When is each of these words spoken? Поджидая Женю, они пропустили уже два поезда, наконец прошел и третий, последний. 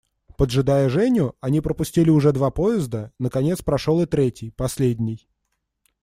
Поджидая 0.35 0.89
Женю, 0.89 1.35
они 1.41 1.61
пропустили 1.61 2.09
уже 2.09 2.31
два 2.31 2.49
поезда, 2.49 3.11
наконец 3.19 3.61
прошел 3.61 4.01
и 4.01 4.07
третий, 4.07 4.49
последний. 4.49 5.27